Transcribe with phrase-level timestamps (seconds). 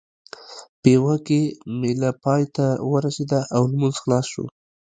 [0.81, 1.41] پېوه کې
[1.79, 4.45] مېله پای ته ورسېده او لمونځ خلاص شو.